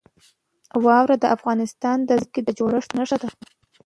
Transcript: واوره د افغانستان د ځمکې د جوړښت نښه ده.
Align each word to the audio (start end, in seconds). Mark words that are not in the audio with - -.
واوره 0.85 1.15
د 1.19 1.25
افغانستان 1.35 1.97
د 2.03 2.11
ځمکې 2.21 2.41
د 2.43 2.49
جوړښت 2.57 2.91
نښه 2.97 3.17
ده. 3.21 3.29